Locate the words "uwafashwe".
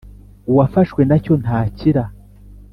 0.51-1.01